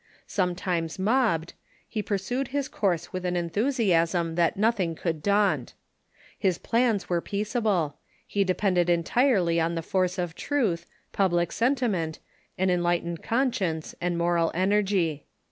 Sometimes 0.25 0.97
mobbed, 0.97 1.53
he 1.87 2.01
pursued 2.01 2.47
his 2.47 2.67
course 2.67 3.13
with 3.13 3.23
an 3.23 3.35
enthusiasm 3.35 4.33
that 4.33 4.57
nothing 4.57 4.95
could 4.95 5.21
daunt. 5.21 5.75
His 6.39 6.57
plans 6.57 7.07
were 7.07 7.21
peaceable; 7.21 7.99
he 8.25 8.43
depended 8.43 8.89
entirely 8.89 9.59
on 9.61 9.75
the 9.75 9.83
force 9.83 10.17
of 10.17 10.33
truth, 10.33 10.87
public 11.13 11.51
sentiment, 11.51 12.17
an 12.57 12.71
enlightened 12.71 13.21
conscience, 13.21 13.93
and 14.01 14.17
moral 14.17 14.51
energy. 14.55 15.27